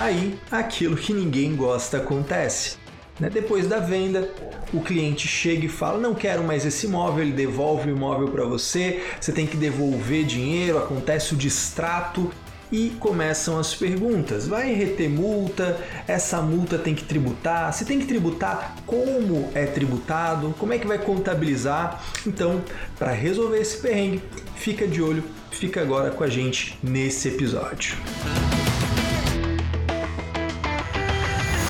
[0.00, 2.78] Aí, aquilo que ninguém gosta acontece.
[3.20, 3.28] Né?
[3.28, 4.30] Depois da venda,
[4.72, 8.46] o cliente chega e fala: Não quero mais esse imóvel, ele devolve o imóvel para
[8.46, 12.30] você, você tem que devolver dinheiro, acontece o distrato
[12.72, 14.48] e começam as perguntas.
[14.48, 15.78] Vai reter multa?
[16.08, 17.70] Essa multa tem que tributar?
[17.74, 20.54] Se tem que tributar, como é tributado?
[20.58, 22.02] Como é que vai contabilizar?
[22.26, 22.62] Então,
[22.98, 24.22] para resolver esse perrengue,
[24.56, 27.98] fica de olho, fica agora com a gente nesse episódio.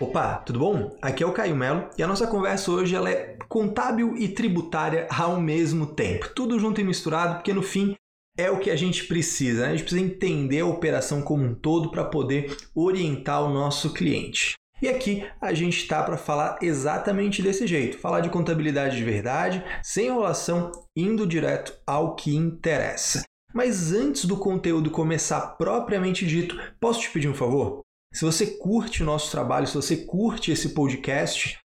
[0.01, 0.97] Opa, tudo bom?
[1.03, 5.07] Aqui é o Caio Melo e a nossa conversa hoje ela é contábil e tributária
[5.11, 6.31] ao mesmo tempo.
[6.35, 7.95] Tudo junto e misturado, porque no fim
[8.35, 9.61] é o que a gente precisa.
[9.61, 9.67] Né?
[9.67, 14.55] A gente precisa entender a operação como um todo para poder orientar o nosso cliente.
[14.81, 19.63] E aqui a gente está para falar exatamente desse jeito, falar de contabilidade de verdade,
[19.83, 23.23] sem enrolação, indo direto ao que interessa.
[23.53, 27.83] Mas antes do conteúdo começar propriamente dito, posso te pedir um favor?
[28.13, 31.59] Se você curte o nosso trabalho, se você curte esse podcast,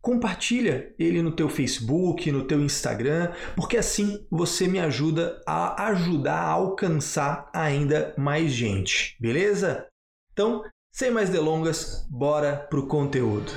[0.00, 6.38] compartilha ele no teu Facebook, no teu Instagram, porque assim você me ajuda a ajudar
[6.38, 9.86] a alcançar ainda mais gente, beleza?
[10.32, 13.52] Então, sem mais delongas, bora pro conteúdo.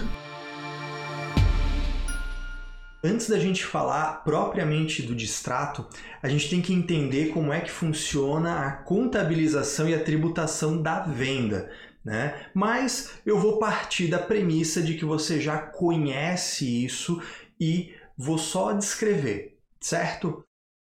[3.02, 5.88] Antes da gente falar propriamente do distrato,
[6.22, 11.00] a gente tem que entender como é que funciona a contabilização e a tributação da
[11.02, 11.72] venda.
[12.06, 12.50] Né?
[12.54, 17.20] Mas eu vou partir da premissa de que você já conhece isso
[17.60, 20.46] e vou só descrever, certo?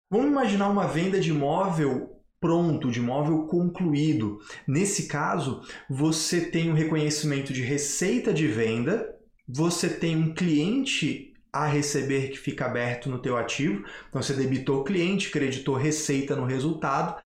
[0.09, 4.39] Vamos imaginar uma venda de imóvel pronto, de imóvel concluído.
[4.67, 9.16] Nesse caso, você tem um reconhecimento de receita de venda,
[9.48, 14.81] você tem um cliente a receber que fica aberto no teu ativo, então você debitou
[14.81, 17.22] o cliente, creditou receita no resultado,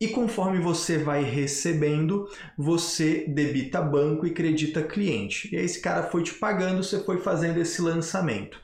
[0.00, 2.28] e conforme você vai recebendo,
[2.58, 5.54] você debita banco e credita cliente.
[5.54, 8.60] E aí esse cara foi te pagando, você foi fazendo esse lançamento.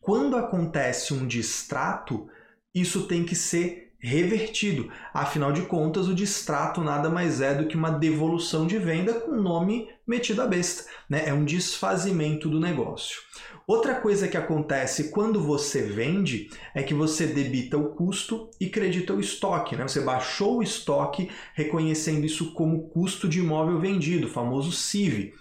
[0.00, 2.28] Quando acontece um distrato,
[2.74, 4.90] isso tem que ser revertido.
[5.14, 9.30] Afinal de contas, o distrato nada mais é do que uma devolução de venda com
[9.36, 10.90] nome metido à besta.
[11.08, 11.22] Né?
[11.26, 13.20] É um desfazimento do negócio.
[13.64, 19.14] Outra coisa que acontece quando você vende é que você debita o custo e credita
[19.14, 19.76] o estoque.
[19.76, 19.86] Né?
[19.86, 25.32] Você baixou o estoque reconhecendo isso como custo de imóvel vendido, o famoso CIV.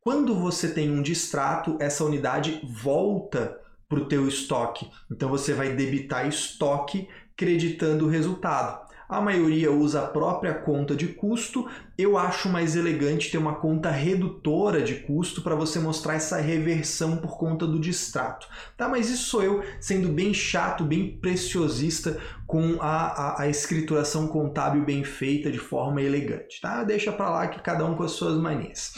[0.00, 3.56] Quando você tem um distrato, essa unidade volta
[3.88, 4.90] para o teu estoque.
[5.08, 7.06] Então você vai debitar estoque
[7.42, 8.82] creditando o resultado.
[9.08, 11.68] A maioria usa a própria conta de custo.
[11.98, 17.16] Eu acho mais elegante ter uma conta redutora de custo para você mostrar essa reversão
[17.16, 18.46] por conta do distrato.
[18.76, 18.88] Tá?
[18.88, 24.84] Mas isso sou eu sendo bem chato, bem preciosista com a, a, a escrituração contábil
[24.84, 26.60] bem feita de forma elegante.
[26.60, 26.84] Tá?
[26.84, 28.94] Deixa para lá que cada um com as suas manias.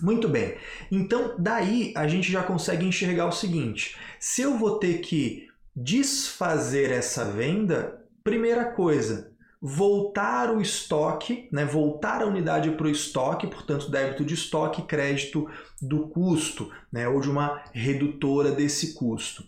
[0.00, 0.56] Muito bem.
[0.90, 5.49] Então, daí a gente já consegue enxergar o seguinte: se eu vou ter que
[5.82, 13.46] desfazer essa venda, primeira coisa, voltar o estoque, né, voltar a unidade para o estoque,
[13.46, 15.48] portanto, débito de estoque, crédito
[15.80, 19.44] do custo, né, ou de uma redutora desse custo.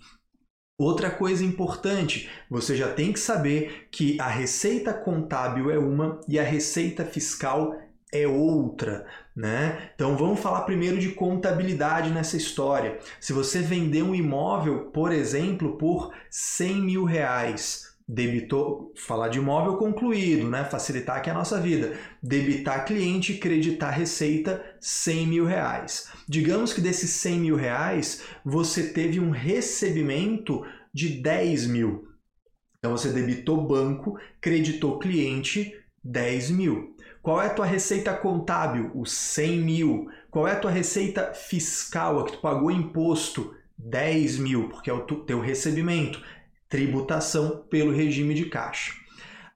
[0.78, 6.38] Outra coisa importante, você já tem que saber que a receita contábil é uma e
[6.38, 7.74] a receita fiscal
[8.12, 9.90] é outra, né?
[9.94, 12.98] Então vamos falar primeiro de contabilidade nessa história.
[13.18, 19.78] Se você vender um imóvel, por exemplo, por 100 mil reais, debitou, falar de imóvel
[19.78, 20.64] concluído, né?
[20.64, 26.10] facilitar aqui a nossa vida, debitar cliente, creditar receita 100 mil reais.
[26.28, 30.62] Digamos que desses 100 mil reais você teve um recebimento
[30.92, 32.08] de 10 mil.
[32.78, 35.74] Então você debitou banco, creditou cliente
[36.04, 36.91] 10 mil.
[37.22, 38.90] Qual é a tua receita contábil?
[38.94, 40.08] Os 100 mil.
[40.30, 43.54] Qual é a tua receita fiscal, a que tu pagou imposto?
[43.78, 46.22] 10 mil, porque é o teu recebimento
[46.72, 48.92] tributação pelo regime de caixa.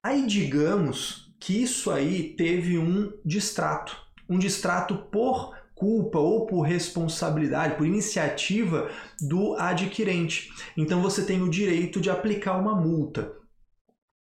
[0.03, 3.97] Aí digamos que isso aí teve um distrato,
[4.29, 10.51] um distrato por culpa ou por responsabilidade, por iniciativa do adquirente.
[10.77, 13.33] Então você tem o direito de aplicar uma multa.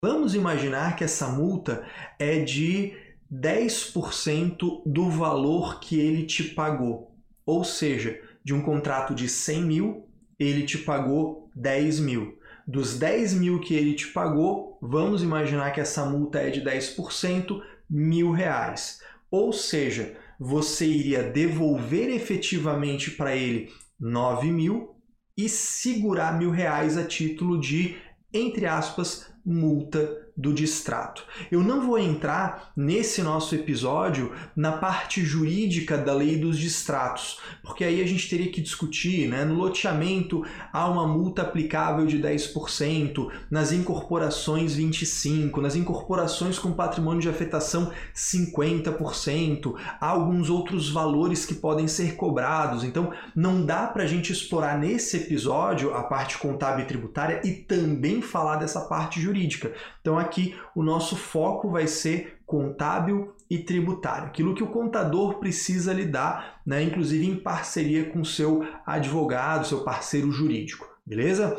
[0.01, 1.85] Vamos imaginar que essa multa
[2.17, 2.93] é de
[3.41, 7.15] 10% do valor que ele te pagou.
[7.45, 10.09] Ou seja, de um contrato de 100 mil,
[10.39, 12.39] ele te pagou 10 mil.
[12.67, 17.61] Dos 10 mil que ele te pagou, vamos imaginar que essa multa é de 10%,
[17.91, 19.01] mil reais.
[19.31, 23.71] Ou seja, você iria devolver efetivamente para ele
[24.01, 24.95] 9 mil
[25.37, 27.97] e segurar mil reais a título de,
[28.33, 31.25] entre aspas, multa do distrato.
[31.51, 37.85] Eu não vou entrar nesse nosso episódio na parte jurídica da lei dos distratos, porque
[37.85, 39.45] aí a gente teria que discutir, né?
[39.45, 47.23] No loteamento há uma multa aplicável de 10%, nas incorporações 25%, nas incorporações com patrimônio
[47.23, 52.83] de afetação 50%, há alguns outros valores que podem ser cobrados.
[52.83, 57.53] Então, não dá para a gente explorar nesse episódio a parte contábil e tributária e
[57.53, 59.73] também falar dessa parte jurídica.
[60.01, 65.93] Então, aqui o nosso foco vai ser contábil e tributário, aquilo que o contador precisa
[65.93, 71.57] lidar, né, inclusive em parceria com seu advogado, seu parceiro jurídico, beleza?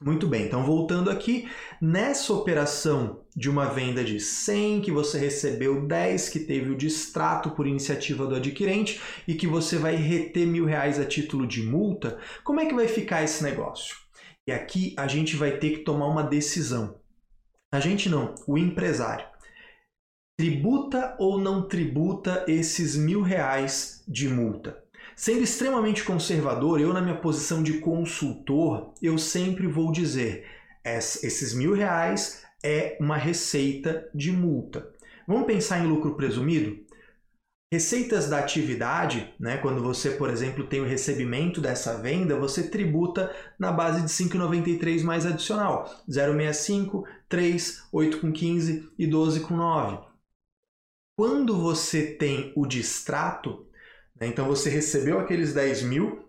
[0.00, 1.48] Muito bem, então voltando aqui,
[1.80, 7.52] nessa operação de uma venda de 100, que você recebeu 10, que teve o distrato
[7.52, 12.18] por iniciativa do adquirente e que você vai reter mil reais a título de multa,
[12.42, 13.96] como é que vai ficar esse negócio?
[14.46, 16.96] E aqui a gente vai ter que tomar uma decisão.
[17.74, 19.26] A gente não, o empresário.
[20.38, 24.80] Tributa ou não tributa esses mil reais de multa?
[25.16, 30.46] Sendo extremamente conservador, eu na minha posição de consultor, eu sempre vou dizer,
[30.84, 34.88] esses mil reais é uma receita de multa.
[35.26, 36.78] Vamos pensar em lucro presumido?
[37.74, 43.34] Receitas da atividade, né, quando você, por exemplo, tem o recebimento dessa venda, você tributa
[43.58, 50.06] na base de 5,93 mais adicional, 0,65, 3, 8 com 15 e 12 com 9.
[51.18, 53.66] Quando você tem o distrato,
[54.20, 56.28] né, então você recebeu aqueles 10 mil,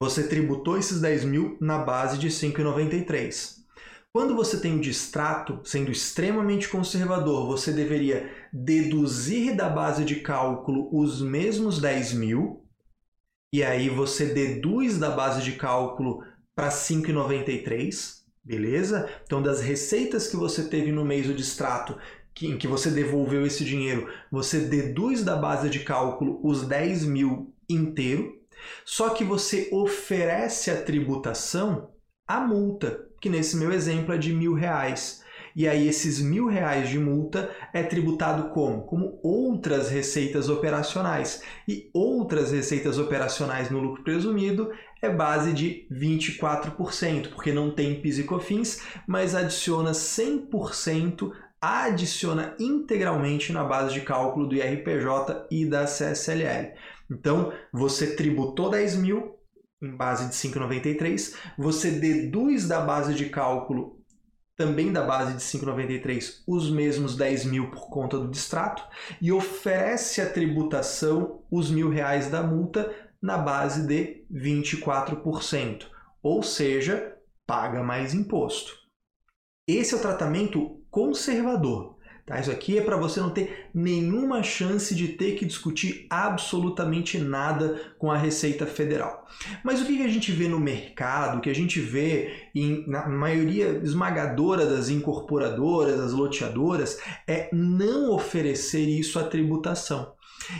[0.00, 3.61] você tributou esses 10 mil na base de 5,93.
[4.14, 10.90] Quando você tem o distrato, sendo extremamente conservador, você deveria deduzir da base de cálculo
[10.92, 12.62] os mesmos 10 mil,
[13.50, 16.22] e aí você deduz da base de cálculo
[16.54, 19.08] para 5,93, beleza?
[19.24, 21.96] Então, das receitas que você teve no mês do distrato,
[22.34, 27.06] que, em que você devolveu esse dinheiro, você deduz da base de cálculo os 10
[27.06, 28.42] mil inteiro,
[28.84, 31.91] só que você oferece a tributação
[32.32, 35.22] a multa, que nesse meu exemplo é de mil reais.
[35.54, 38.86] E aí esses mil reais de multa é tributado como?
[38.86, 41.42] Como outras receitas operacionais.
[41.68, 48.20] E outras receitas operacionais no lucro presumido é base de 24%, porque não tem PIS
[48.20, 55.84] e COFINS, mas adiciona 100%, adiciona integralmente na base de cálculo do IRPJ e da
[55.84, 56.72] CSLL.
[57.10, 59.36] Então, você tributou 10 mil,
[59.82, 64.00] em base de 5,93, você deduz da base de cálculo
[64.56, 68.84] também da base de 5,93 os mesmos 10 mil por conta do distrato
[69.20, 75.86] e oferece a tributação os mil reais da multa na base de 24%,
[76.22, 78.72] ou seja, paga mais imposto.
[79.66, 81.91] Esse é o tratamento conservador.
[82.24, 82.38] Tá?
[82.38, 87.94] Isso aqui é para você não ter nenhuma chance de ter que discutir absolutamente nada
[87.98, 89.26] com a Receita Federal.
[89.64, 93.08] Mas o que a gente vê no mercado, o que a gente vê em, na
[93.08, 100.12] maioria esmagadora das incorporadoras, das loteadoras, é não oferecer isso à tributação.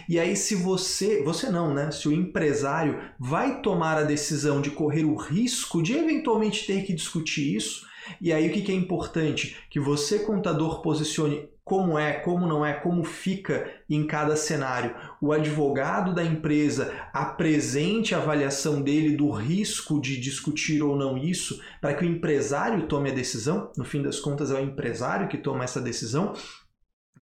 [0.08, 1.90] E aí, se você, você não, né?
[1.90, 6.92] Se o empresário vai tomar a decisão de correr o risco de eventualmente ter que
[6.92, 7.86] discutir isso,
[8.20, 9.56] e aí o que é importante?
[9.70, 14.94] Que você, contador, posicione como é, como não é, como fica em cada cenário.
[15.20, 21.60] O advogado da empresa apresente a avaliação dele do risco de discutir ou não isso,
[21.80, 23.70] para que o empresário tome a decisão.
[23.76, 26.34] No fim das contas, é o empresário que toma essa decisão.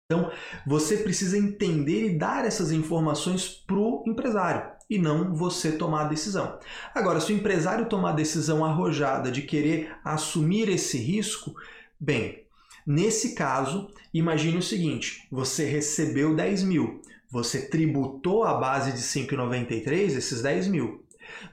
[0.06, 0.30] Então,
[0.66, 6.09] você precisa entender e dar essas informações para o empresário e não você tomar a
[6.09, 6.59] decisão.
[6.92, 11.54] Agora, se o empresário tomar a decisão arrojada de querer assumir esse risco,
[11.99, 12.42] bem,
[12.85, 20.16] nesse caso, imagine o seguinte: você recebeu 10 mil, você tributou a base de 5,93,
[20.16, 21.04] esses 10 mil.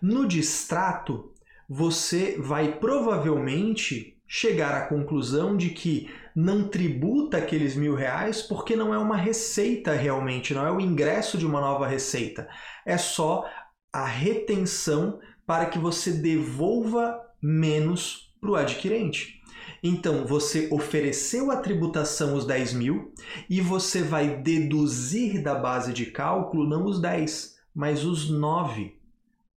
[0.01, 1.31] No distrato,
[1.69, 8.93] você vai provavelmente chegar à conclusão de que não tributa aqueles mil reais porque não
[8.93, 12.47] é uma receita realmente, não é o ingresso de uma nova receita.
[12.85, 13.49] É só
[13.91, 19.41] a retenção para que você devolva menos para o adquirente.
[19.81, 23.15] Então, você ofereceu a tributação os 10 mil
[23.49, 28.95] e você vai deduzir da base de cálculo não os 10, mas os 9,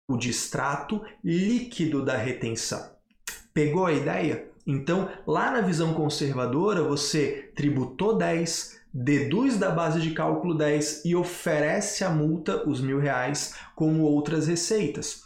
[0.09, 2.89] o distrato líquido da retenção.
[3.53, 4.49] Pegou a ideia?
[4.69, 11.17] Então, lá na visão conservadora, você tributou 10, deduz da base de cálculo 10 e
[11.17, 15.23] oferece a multa, os mil reais, como outras receitas.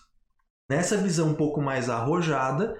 [0.70, 2.78] Nessa visão um pouco mais arrojada,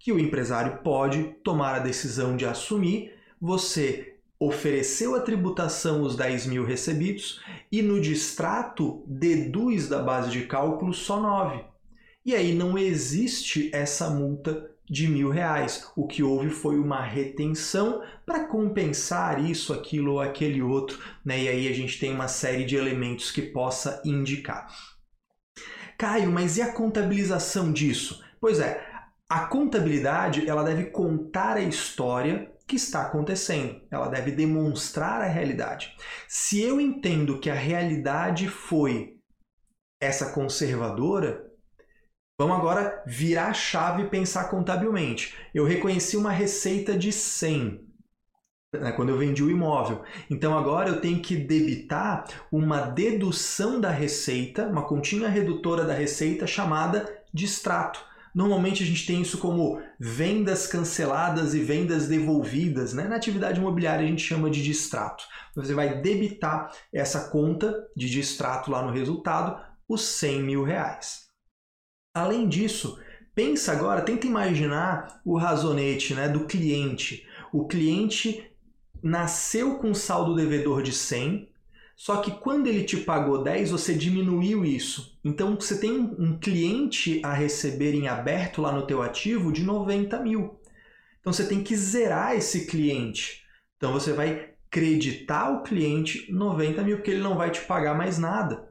[0.00, 6.46] que o empresário pode tomar a decisão de assumir, você ofereceu a tributação os 10
[6.46, 7.40] mil recebidos
[7.70, 11.62] e no distrato deduz da base de cálculo só 9.
[12.24, 15.88] E aí não existe essa multa de mil reais.
[15.94, 21.44] O que houve foi uma retenção para compensar isso, aquilo ou aquele outro, né?
[21.44, 24.66] E aí a gente tem uma série de elementos que possa indicar.
[25.96, 28.24] Caio, mas e a contabilização disso?
[28.40, 28.84] Pois é,
[29.28, 33.80] a contabilidade ela deve contar a história que está acontecendo.
[33.90, 35.94] Ela deve demonstrar a realidade.
[36.26, 39.16] Se eu entendo que a realidade foi
[40.00, 41.49] essa conservadora,
[42.40, 45.34] vamos agora virar a chave e pensar contabilmente.
[45.54, 47.86] Eu reconheci uma receita de 100
[48.72, 50.02] né, quando eu vendi o imóvel.
[50.30, 56.46] Então agora eu tenho que debitar uma dedução da receita, uma continha redutora da receita
[56.46, 58.02] chamada distrato.
[58.34, 62.94] Normalmente a gente tem isso como vendas canceladas e vendas devolvidas.
[62.94, 63.06] Né?
[63.06, 65.24] Na atividade imobiliária a gente chama de distrato.
[65.54, 71.29] Você vai debitar essa conta de distrato lá no resultado, os 100 mil reais.
[72.12, 72.98] Além disso,
[73.34, 77.26] pensa agora, tenta imaginar o razonete né, do cliente.
[77.52, 78.50] O cliente
[79.02, 81.48] nasceu com saldo devedor de 100,
[81.96, 85.18] só que quando ele te pagou 10, você diminuiu isso.
[85.22, 90.18] Então você tem um cliente a receber em aberto lá no teu ativo de 90
[90.20, 90.58] mil.
[91.20, 93.44] Então você tem que zerar esse cliente.
[93.76, 98.18] Então você vai creditar o cliente 90 mil, porque ele não vai te pagar mais
[98.18, 98.69] nada.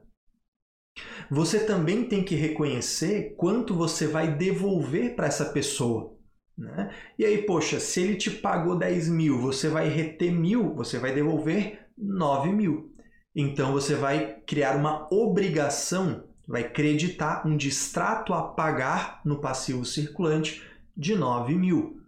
[1.30, 6.16] Você também tem que reconhecer quanto você vai devolver para essa pessoa.
[6.58, 6.90] Né?
[7.18, 11.14] E aí, poxa, se ele te pagou 10 mil, você vai reter mil, você vai
[11.14, 12.92] devolver 9 mil.
[13.34, 20.62] Então você vai criar uma obrigação, vai creditar um distrato a pagar no passivo circulante
[20.96, 22.00] de 9 mil.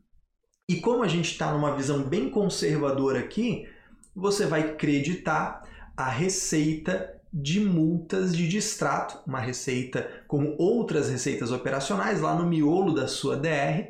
[0.68, 3.68] E como a gente está numa visão bem conservadora aqui,
[4.14, 5.62] você vai creditar
[5.96, 12.92] a receita de multas de distrato, uma receita como outras receitas operacionais lá no miolo
[12.92, 13.88] da sua DR,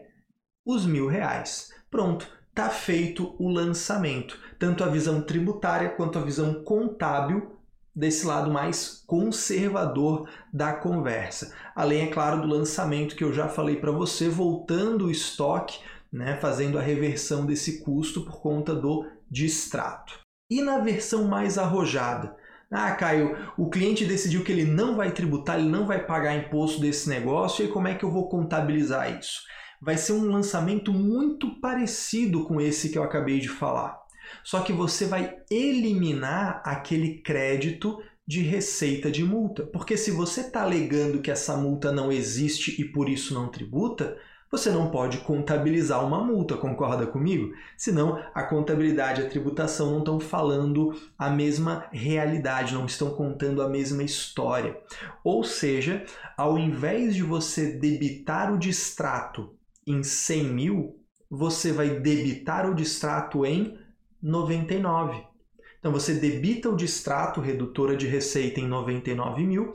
[0.64, 1.70] os mil reais.
[1.90, 4.38] Pronto, está feito o lançamento.
[4.58, 7.58] Tanto a visão tributária quanto a visão contábil
[7.94, 11.54] desse lado mais conservador da conversa.
[11.74, 15.80] Além, é claro, do lançamento que eu já falei para você, voltando o estoque,
[16.10, 20.20] né, fazendo a reversão desse custo por conta do distrato.
[20.50, 22.36] E na versão mais arrojada?
[22.72, 26.80] Ah, Caio, o cliente decidiu que ele não vai tributar, ele não vai pagar imposto
[26.80, 29.42] desse negócio, e como é que eu vou contabilizar isso?
[29.82, 34.00] vai ser um lançamento muito parecido com esse que eu acabei de falar.
[34.44, 39.64] Só que você vai eliminar aquele crédito de receita de multa.
[39.66, 44.16] Porque se você está alegando que essa multa não existe e por isso não tributa,
[44.52, 47.54] você não pode contabilizar uma multa, concorda comigo?
[47.74, 53.62] Senão a contabilidade e a tributação não estão falando a mesma realidade, não estão contando
[53.62, 54.78] a mesma história.
[55.24, 56.04] Ou seja,
[56.36, 59.56] ao invés de você debitar o distrato
[59.86, 63.78] em 100 mil, você vai debitar o distrato em
[64.22, 65.24] 99.
[65.80, 69.72] Então você debita o distrato, redutora de receita, em 99 mil,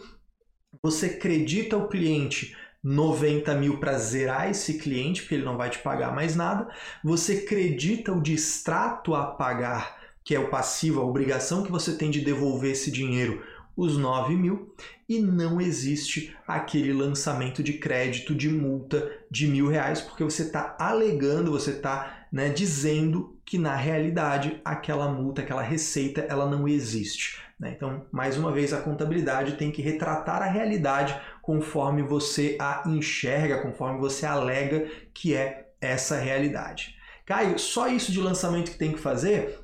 [0.83, 2.55] você credita o cliente
[2.87, 6.69] 90 mil para zerar esse cliente, porque ele não vai te pagar mais nada,
[7.03, 12.09] você credita o distrato a pagar, que é o passivo, a obrigação que você tem
[12.09, 13.43] de devolver esse dinheiro
[13.77, 14.73] os 9 mil
[15.07, 20.75] e não existe aquele lançamento de crédito de multa de mil reais, porque você está
[20.79, 27.39] alegando, você está né, dizendo que na realidade aquela multa, aquela receita, ela não existe.
[27.59, 27.73] Né?
[27.75, 33.61] Então, mais uma vez, a contabilidade tem que retratar a realidade conforme você a enxerga,
[33.61, 36.97] conforme você alega que é essa realidade.
[37.25, 39.57] Caio, só isso de lançamento que tem que fazer?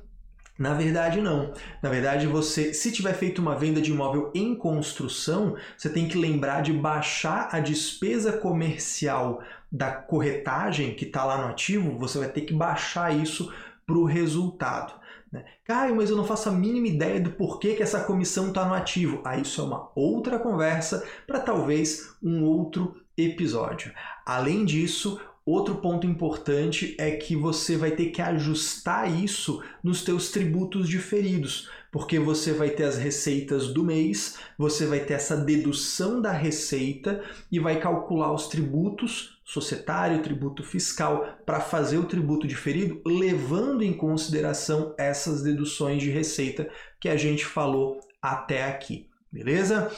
[0.58, 1.52] Na verdade, não.
[1.82, 6.16] Na verdade, você, se tiver feito uma venda de imóvel em construção, você tem que
[6.16, 12.28] lembrar de baixar a despesa comercial da corretagem que está lá no ativo, você vai
[12.30, 13.52] ter que baixar isso
[13.86, 14.94] para o resultado.
[15.34, 15.44] Né?
[15.64, 18.72] Caio, mas eu não faço a mínima ideia do porquê que essa comissão está no
[18.72, 19.20] ativo.
[19.24, 23.92] Ah, isso é uma outra conversa para talvez um outro episódio.
[24.24, 30.30] Além disso, Outro ponto importante é que você vai ter que ajustar isso nos teus
[30.30, 36.20] tributos diferidos, porque você vai ter as receitas do mês, você vai ter essa dedução
[36.20, 37.22] da receita
[37.52, 43.92] e vai calcular os tributos societário, tributo fiscal para fazer o tributo diferido, levando em
[43.92, 46.68] consideração essas deduções de receita
[47.00, 49.88] que a gente falou até aqui, beleza?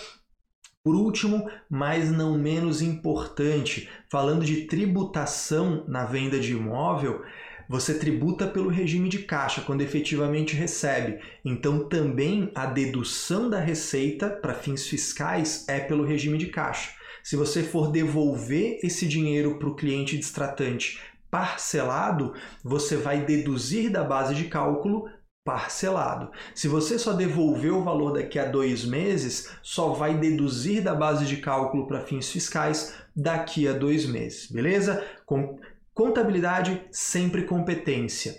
[0.84, 7.24] Por último, mas não menos importante, falando de tributação na venda de imóvel,
[7.68, 11.20] você tributa pelo regime de caixa quando efetivamente recebe.
[11.44, 16.90] Então, também a dedução da receita para fins fiscais é pelo regime de caixa.
[17.22, 24.04] Se você for devolver esse dinheiro para o cliente destratante parcelado, você vai deduzir da
[24.04, 25.08] base de cálculo
[25.44, 26.30] parcelado.
[26.54, 31.24] Se você só devolver o valor daqui a dois meses, só vai deduzir da base
[31.24, 35.04] de cálculo para fins fiscais daqui a dois meses, beleza?
[35.24, 35.58] Com
[35.96, 38.34] contabilidade, sempre competência.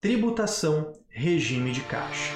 [0.00, 2.32] Tributação, regime de caixa.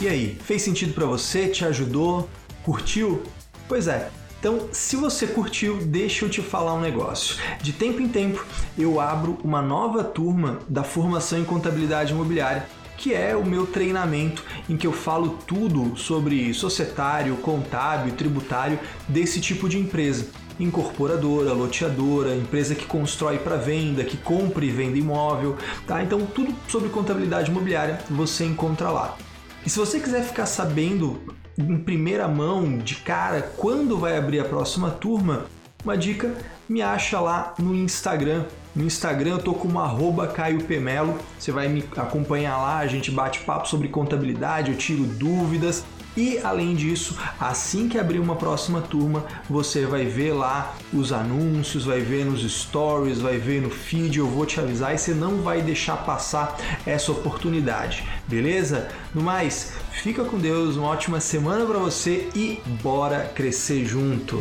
[0.00, 1.48] E aí, fez sentido para você?
[1.48, 2.26] Te ajudou?
[2.64, 3.22] Curtiu?
[3.68, 4.10] Pois é,
[4.40, 7.36] então, se você curtiu, deixa eu te falar um negócio.
[7.60, 8.42] De tempo em tempo,
[8.78, 14.42] eu abro uma nova turma da formação em contabilidade imobiliária que é o meu treinamento
[14.70, 20.30] em que eu falo tudo sobre societário, contábil, tributário desse tipo de empresa.
[20.58, 26.02] Incorporadora, loteadora, empresa que constrói para venda, que compra e vende imóvel, tá?
[26.02, 29.16] Então tudo sobre contabilidade imobiliária você encontra lá.
[29.64, 31.20] E se você quiser ficar sabendo
[31.58, 35.46] em primeira mão, de cara, quando vai abrir a próxima turma,
[35.84, 36.34] uma dica,
[36.68, 38.44] me acha lá no Instagram.
[38.74, 41.18] No Instagram eu tô como arroba Caio Pemelo.
[41.38, 45.84] Você vai me acompanhar lá, a gente bate papo sobre contabilidade, eu tiro dúvidas.
[46.16, 51.84] E além disso, assim que abrir uma próxima turma, você vai ver lá os anúncios,
[51.84, 55.42] vai ver nos stories, vai ver no feed, eu vou te avisar e você não
[55.42, 58.88] vai deixar passar essa oportunidade, beleza?
[59.14, 64.40] No mais, fica com Deus, uma ótima semana para você e bora crescer junto.